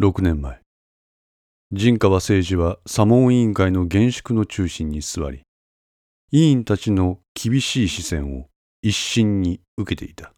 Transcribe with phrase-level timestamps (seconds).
[0.00, 0.60] 6年前。
[1.70, 5.42] 陣川誠二は左門委員会の厳粛の中心に座り
[6.32, 8.48] 委員たちの厳しい視線を
[8.82, 10.34] 一心に受けていた。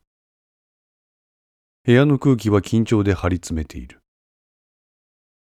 [1.84, 4.00] 部屋の空気は緊張で張り詰めている。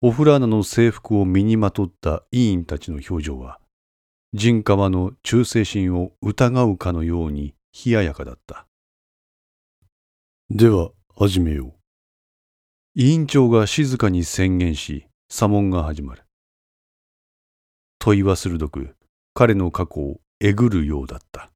[0.00, 3.60] オフラーナの制服を身にまとった委員たちの表情は
[4.32, 7.54] 陣川の忠誠心を疑うかのように
[7.84, 8.66] 冷ややかだった。
[10.48, 11.75] では始めよう。
[12.98, 16.22] 委員長が静かに宣言し左門が始まる。
[17.98, 18.96] 問いは鋭く
[19.34, 21.50] 彼の過去をえぐるようだった。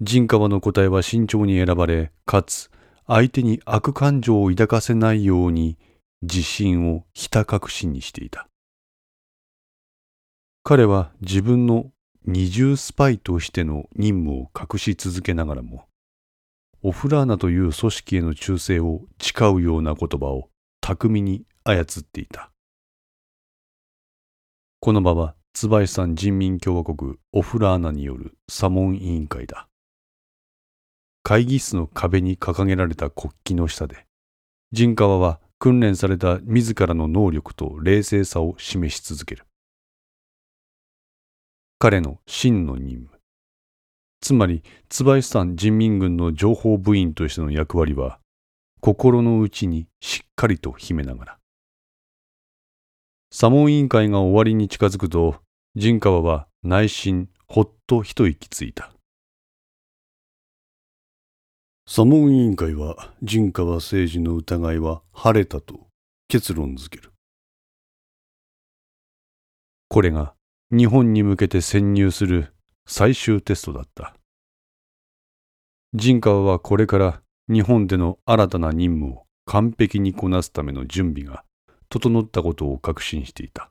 [0.00, 2.70] 陣川の答えは慎重に選ばれかつ
[3.08, 5.76] 相手に悪感情を抱かせないように
[6.22, 8.46] 自信をひた隠しにしていた。
[10.62, 11.90] 彼は自分の
[12.24, 15.89] 二重スパイとしての任務を隠し続けながらも
[16.82, 20.48] オフラーナという組織への忠誠を誓うような言葉を
[20.80, 22.50] 巧みに操っていた。
[24.80, 29.68] この場は椿さん人民共和国オフラーナによる左門委員会だ。
[31.22, 34.06] 会議室の壁に掲げられた国旗の下で
[34.72, 39.44] 陣川は訓練された自らの能力と冷静さを示し続ける。
[41.78, 43.19] 彼の真の任務
[44.20, 48.18] つまり椿山人民軍の情報部員としての役割は
[48.80, 51.38] 心の内にしっかりと秘めながら。
[53.30, 55.36] 左門委員会が終わりに近づくと
[55.76, 58.92] 陣川は内心ほっと一息ついた。
[61.86, 65.88] 左門委員会は陣川誠二の疑いは晴れたと
[66.28, 67.12] 結論づける。
[69.88, 70.34] これが
[70.70, 72.52] 日本に向けて潜入する
[72.86, 74.14] 最終テストだった。
[75.94, 81.44] 陣川はこれから日本での新たな任務を完璧にこなすための準備が
[81.88, 83.70] 整ったことを確信していた。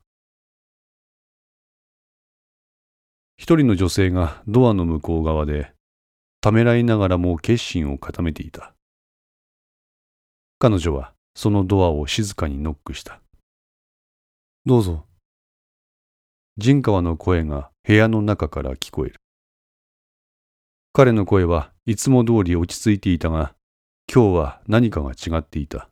[3.38, 5.72] 一人の女性がドアの向こう側で
[6.42, 8.74] ためらいながらも決心を固めていた。
[10.58, 13.22] 彼女はそのドアを静かにノックした。
[14.66, 15.06] どうぞ。
[16.58, 19.16] 陣川の声が部屋の中から聞こえる。
[20.92, 23.54] 彼の声はいつも通り落ち着いていたが、
[24.12, 25.88] 今日は何かが違っていた。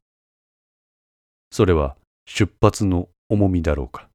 [1.50, 4.08] それは出発の重みだろうか。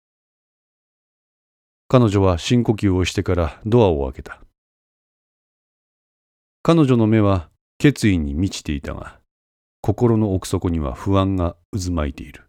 [1.87, 4.41] 彼女は深呼吸をしてからドアを開けた。
[6.61, 9.19] 彼女の目は決意に満ちていたが、
[9.81, 12.45] 心の奥底には不安が渦巻いている。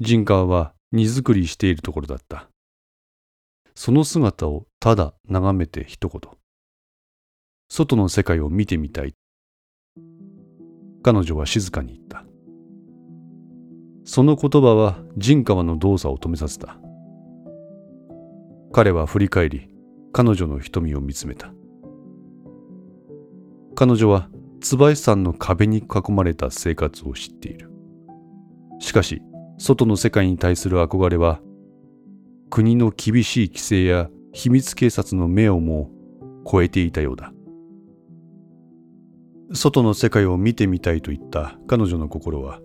[0.00, 2.48] 陣川は荷造りしているところだった。
[3.74, 6.20] その姿をただ眺めて一言。
[7.68, 9.14] 外の世界を見てみたい。
[11.02, 12.24] 彼女は静かに言った。
[14.04, 16.78] その言葉は陣川の動作を止めさせた。
[18.72, 19.68] 彼は振り返り、
[20.12, 21.52] 彼女の瞳を見つめた。
[23.74, 27.70] 彼女は椿山の壁に囲まれた生活を知っている。
[28.80, 29.20] しかし、
[29.58, 31.40] 外の世界に対する憧れは
[32.48, 35.90] 国の厳しい規制や秘密警察の目をも
[36.50, 37.32] 超えていたようだ。
[39.52, 42.60] 外の世界を見てみたいといった彼女の心は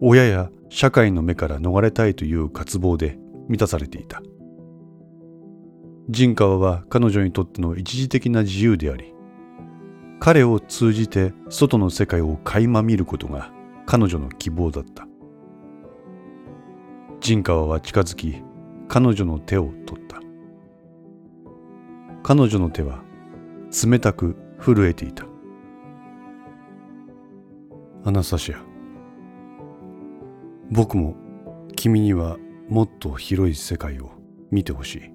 [0.00, 4.22] 親や社会の目から逃れたいという渇望で満たされていた。
[6.08, 9.12] 陣川は彼女にとっての一時的な自由であり
[10.20, 13.52] 彼を通じて外の世界を垣間見ることが
[13.84, 15.07] 彼女の希望だった。
[17.20, 18.42] 陣川は近づき
[18.88, 20.20] 彼女の手を取った。
[22.22, 23.02] 彼女の手は
[23.84, 25.26] 冷たく震えていた。
[28.04, 28.62] アナサシア
[30.70, 31.16] 僕も
[31.74, 34.10] 君にはもっと広い世界を
[34.50, 35.10] 見てほしい。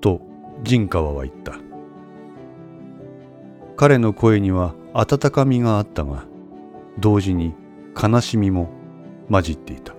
[0.00, 0.20] と
[0.64, 1.54] 陣川は言った。
[3.76, 6.24] 彼の声には温かみがあったが
[6.98, 7.54] 同時に
[8.00, 8.70] 悲しみも
[9.30, 9.97] 混じっていた。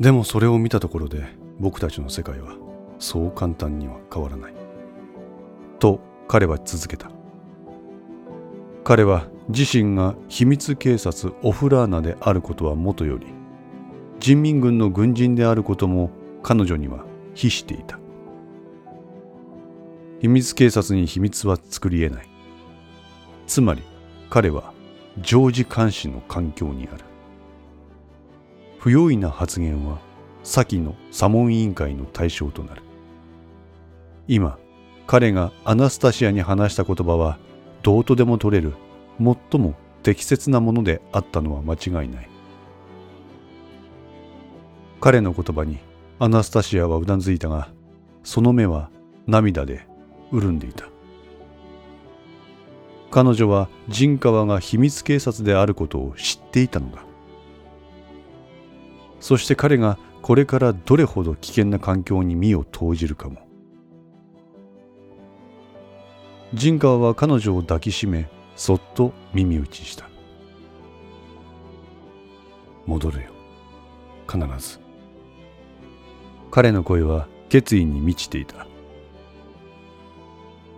[0.00, 1.24] でもそれを見たところで
[1.58, 2.54] 僕たちの世界は
[2.98, 4.54] そう簡単には変わらない。
[5.78, 7.10] と彼は続けた。
[8.84, 13.26] 彼は自身が秘密警察オフラーナであることはもとより
[14.20, 16.10] 人民軍の軍人であることも
[16.42, 17.04] 彼女には
[17.34, 17.98] 比していた。
[20.20, 22.28] 秘密警察に秘密は作り得ない。
[23.46, 23.82] つまり
[24.28, 24.72] 彼は
[25.20, 27.04] 常時監視の環境にある。
[28.78, 29.98] 不用意な発言は
[30.42, 32.82] 先の左門委員会の対象となる。
[34.28, 34.58] 今
[35.06, 37.38] 彼がアナスタシアに話した言葉は
[37.82, 38.74] どうとでも取れる
[39.18, 42.28] 最も適切なものであったのは間違いない。
[45.00, 45.78] 彼の言葉に
[46.18, 47.68] アナスタシアはうなずいたが
[48.24, 48.90] その目は
[49.26, 49.86] 涙で
[50.32, 50.86] 潤んでいた。
[53.12, 57.05] 彼女は陣川が秘密警察であることを知っていたのだ。
[59.20, 63.38] そして彼がこれからどれほど危険な環境に身を投じるかも。
[66.54, 70.08] 陣川は彼女を抱きしめそっと耳打ちした。
[72.86, 73.30] 戻るよ。
[74.30, 74.80] 必ず。
[76.50, 78.66] 彼の声は決意に満ちていた。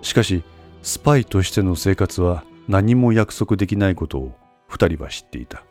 [0.02, 0.43] しかし
[0.82, 4.32] スパイとしての生活は何も約束できないことを
[4.69, 5.64] 二人は知っていた。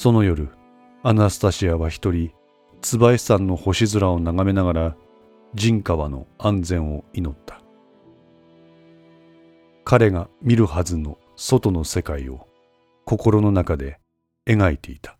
[0.00, 0.48] その夜
[1.02, 2.30] アナスタシアは一人
[2.80, 4.96] 椿山の星空を眺めながら
[5.52, 7.60] 陣川の安全を祈った。
[9.84, 12.48] 彼が見るはずの外の世界を
[13.04, 14.00] 心の中で
[14.48, 15.18] 描いていた。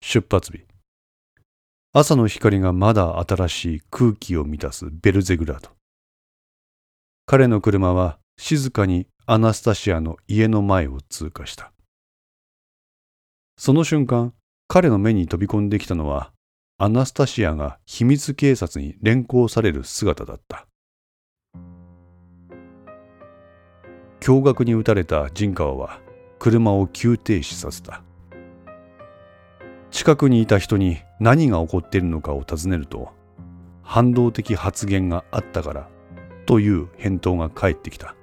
[0.00, 0.64] 出発日。
[1.92, 5.70] 朝の光がまだ新しい空気を満たすベルゼグラード。
[7.24, 11.72] 彼の車は静かにアナスタシアの家の前を通過した。
[13.56, 14.34] その瞬間
[14.66, 16.32] 彼の目に飛び込んできたのは
[16.78, 20.66] アナスタシアが秘密警察に連行される姿だった。
[24.20, 26.00] 驚愕に打たれた陣川は
[26.40, 28.02] 車を急停止させた。
[29.92, 33.10] 近くにいた人に何が起こっているのかを尋ねると
[33.82, 35.88] 反動的発言があったから
[36.46, 38.16] という返答が返ってきた。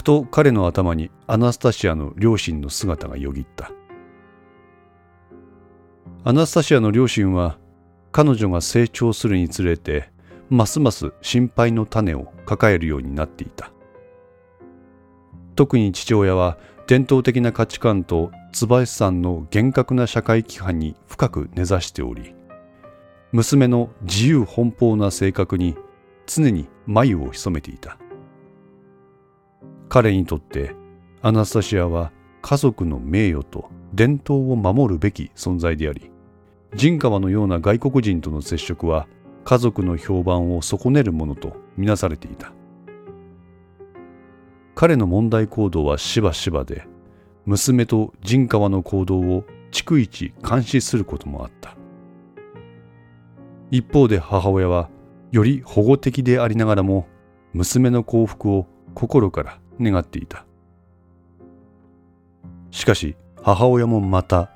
[0.00, 3.70] ふと彼の頭にアナスタシアの両親の姿がよぎった。
[6.24, 7.58] アナスタシアの両親は
[8.10, 10.08] 彼女が成長するにつれて
[10.48, 13.72] ますます心配の種を抱えるようになっていた。
[15.54, 16.56] 特に父親は
[16.86, 22.34] 伝統的な価値観と椿さんの厳格な社会規範に深く根ざしており
[23.32, 25.76] 娘の自由奔放な性格に
[26.26, 27.98] 常に眉を潜めていた。
[29.90, 30.74] 彼にとって
[31.20, 36.10] アナスタシアは家族の名誉と伝統を守るべき存在であり
[36.76, 39.08] 陣川のような外国人との接触は
[39.44, 42.52] 家族の評判を損ねるものとみなされていた。
[44.76, 46.86] 彼の問題行動はしばしばで
[47.44, 51.76] 娘と陣川の行動を逐一監視することもあった。
[53.72, 54.88] 一方で母親は
[55.32, 57.08] より保護的でありながらも
[57.52, 60.44] 娘の幸福を心から願っていた。
[62.70, 64.50] しかし母親もまた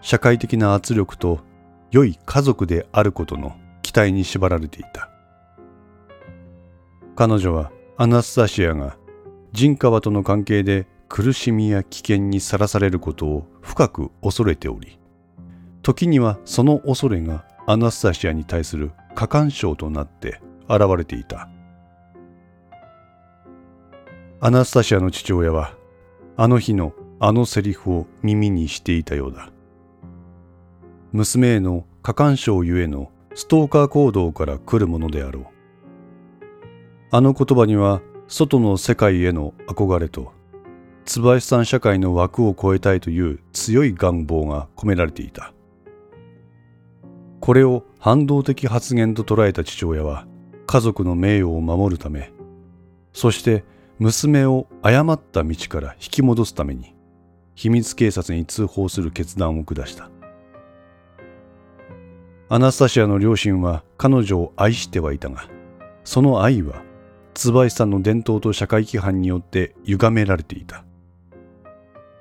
[0.00, 1.40] 社会的な圧力と
[1.90, 5.10] 良い家族であることの期待に縛られていた。
[7.16, 8.96] 彼女はアナスタシアが
[9.52, 14.98] 陣川との関係で苦しみや危険にさらされることを深く恐れており
[15.82, 21.48] 時にはその恐れがアナスタシアに対する過干渉となって現れていた。
[24.42, 25.74] アナスタシアの父親は
[26.38, 29.50] あの日のあのセリフを耳にしていたようだ。
[31.12, 35.46] 娘への過干渉ゆえのストーカー行動から来るものであろう。
[37.10, 40.32] あの言葉には外の世界への憧れと
[41.04, 45.52] 椿さん社会の枠を超えたいという強い願望が込められていた。
[47.40, 50.26] これを反動的発言と捉えた父親は
[50.66, 52.32] 家族の名誉を守るため
[53.12, 53.64] そして
[54.00, 56.96] 娘を誤った道から引き戻すために
[57.54, 60.10] 秘密警察に通報する決断を下した。
[62.48, 65.44] アナスタシアの両親は彼女を愛してはいたが
[66.02, 66.82] その愛は
[67.34, 70.82] 椿さんの伝統と社会規範によって歪められていた。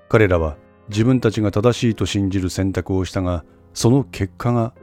[0.10, 0.58] 彼らは
[0.90, 4.74] 自分たちが正しいと信じる選択をしたがその結果が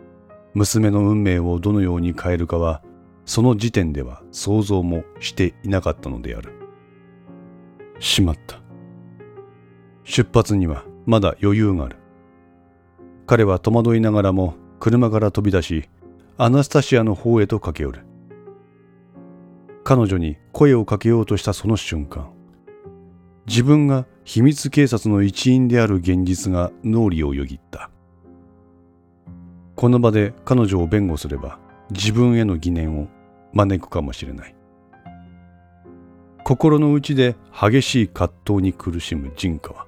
[0.54, 2.82] 娘の運命をどのように変えるかは
[3.26, 6.55] その時点では想像もしていなかったのである。
[7.98, 8.60] しまった。
[10.04, 11.96] 出発にはまだ余裕がある。
[13.26, 15.88] 彼は戸惑いながらも車から飛び出し
[16.38, 18.06] アナスタシアの方へと駆け寄る。
[19.84, 22.30] 彼女に声をかけようとしたその瞬間
[23.46, 27.90] 自分が秘密警察の一員である現実が脳裏をよぎった。
[29.76, 31.60] この場で彼女を弁護すれば
[31.90, 33.06] 自分への疑念を
[33.52, 34.55] 招くかもしれない。
[36.46, 39.86] 心の内で激しい葛藤に苦しむジンカは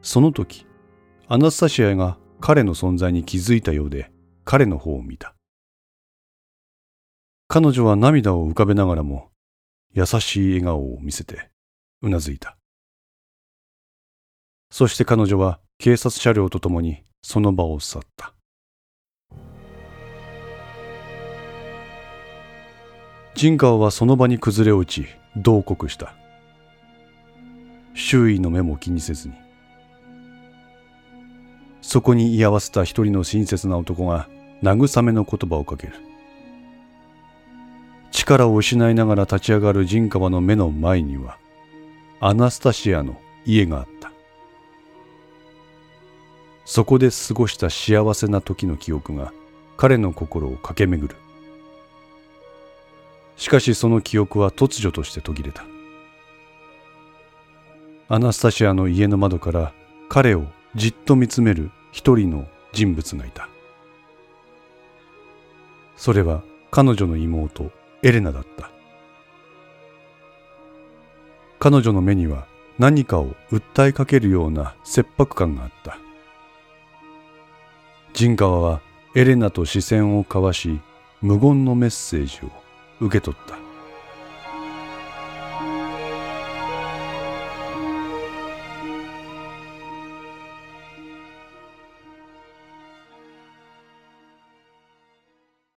[0.00, 0.64] その時
[1.26, 4.12] アナスタシアが彼の存在に気づいたようで
[4.44, 5.34] 彼の方を見た
[7.48, 9.30] 彼女は涙を浮かべながらも、
[9.92, 11.50] 優しい笑顔を見せて
[12.02, 12.56] うなずいた。
[14.70, 18.33] そして彼女は警察車両と共にその場を去った。
[23.34, 26.14] 陣川はその場に崩れ落ち同国した。
[27.94, 29.34] 周囲の目も気にせずに。
[31.82, 34.28] そこに居合わせた一人の親切な男が
[34.62, 35.94] 慰めの言葉をかける。
[38.12, 41.36] 力を失いながら立ち上がる陣川の目の前には
[42.20, 44.12] アナスタシアの家があった。
[46.64, 49.32] そこで過ごした幸せな時の記憶が
[49.76, 51.23] 彼の心を駆け巡る。
[53.36, 55.64] しかしその記憶は突如として途切れた。
[58.08, 59.72] アナスタシアの家の窓から
[60.08, 63.48] 彼をじっと見つめる一人の人物がいた。
[65.96, 67.70] それは彼女の妹
[68.02, 68.70] エレナだった。
[71.58, 72.46] 彼女の目には
[72.78, 75.98] 何かを訴えかけるような切迫感があった。
[78.12, 78.80] 陣川は
[79.14, 80.80] エレナと視線を交わし
[81.20, 82.63] 無言のメッセージを
[83.00, 83.63] 受け取った。